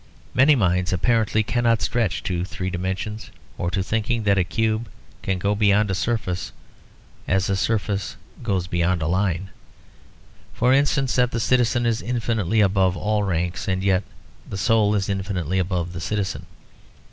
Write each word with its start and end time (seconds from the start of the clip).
Many 0.33 0.55
minds 0.55 0.91
apparently 0.91 1.43
cannot 1.43 1.79
stretch 1.83 2.23
to 2.23 2.43
three 2.43 2.71
dimensions, 2.71 3.29
or 3.59 3.69
to 3.69 3.83
thinking 3.83 4.23
that 4.23 4.35
a 4.39 4.43
cube 4.43 4.89
can 5.21 5.37
go 5.37 5.53
beyond 5.53 5.91
a 5.91 5.93
surface 5.93 6.51
as 7.27 7.51
a 7.51 7.55
surface 7.55 8.15
goes 8.41 8.65
beyond 8.65 9.03
a 9.03 9.07
line; 9.07 9.51
for 10.55 10.73
instance, 10.73 11.15
that 11.17 11.29
the 11.29 11.39
citizen 11.39 11.85
is 11.85 12.01
infinitely 12.01 12.61
above 12.61 12.97
all 12.97 13.21
ranks, 13.21 13.67
and 13.67 13.83
yet 13.83 14.01
the 14.49 14.57
soul 14.57 14.95
is 14.95 15.07
infinitely 15.07 15.59
above 15.59 15.93
the 15.93 16.01
citizen. 16.01 16.47